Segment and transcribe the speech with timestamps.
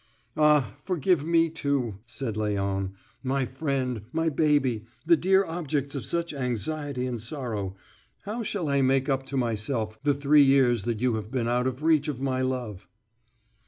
[0.35, 2.93] "Ah, forgive me, too!" said Léon.
[3.21, 7.75] "My friend, my baby, the dear objects of such anxiety and sorrow,
[8.21, 11.67] how shall I make up to myself the three years that you have been out
[11.67, 12.87] of reach of my love!"